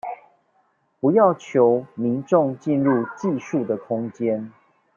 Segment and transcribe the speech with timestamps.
[0.99, 4.51] 不要求民眾進入技術的空間